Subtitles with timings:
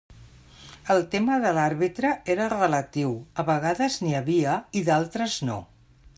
[0.93, 3.13] El tema de l'àrbitre era relatiu,
[3.45, 5.63] a vegades n'hi havia i d'altres no.